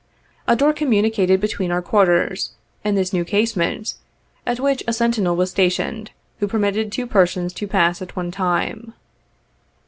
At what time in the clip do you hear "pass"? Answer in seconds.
7.67-8.01